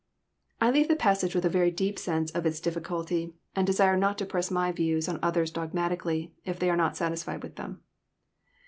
[0.59, 4.17] I leave the passage with a very deep sense of its difflcnlty, and desire not
[4.17, 7.81] to press my views on others dogmatically, if they are not satisfied with them.